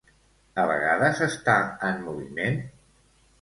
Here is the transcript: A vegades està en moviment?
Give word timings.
A 0.61 0.63
vegades 0.71 1.21
està 1.25 1.55
en 1.91 2.01
moviment? 2.07 2.59